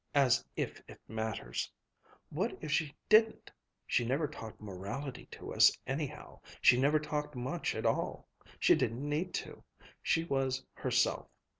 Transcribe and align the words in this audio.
As 0.15 0.43
if 0.55 0.81
it 0.87 0.99
matters! 1.07 1.71
What 2.31 2.57
if 2.59 2.71
she 2.71 2.95
didn't! 3.07 3.51
She 3.85 4.03
never 4.03 4.27
talked 4.27 4.59
morality 4.59 5.27
to 5.29 5.53
us, 5.53 5.71
anyhow. 5.85 6.39
She 6.59 6.75
never 6.75 6.97
talked 6.99 7.35
much 7.35 7.75
at 7.75 7.85
all. 7.85 8.27
She 8.59 8.73
didn't 8.73 9.07
need 9.07 9.31
to. 9.35 9.63
She 10.01 10.23
was 10.23 10.65
herself. 10.73 11.27